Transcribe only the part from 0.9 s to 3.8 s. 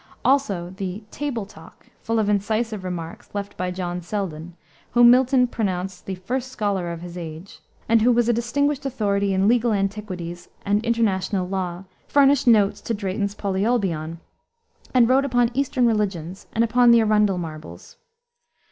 Table Talk full of incisive remarks left by